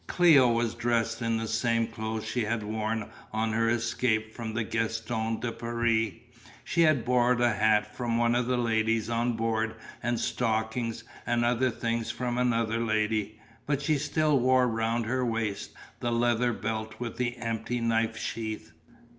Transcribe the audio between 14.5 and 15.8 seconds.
round her waist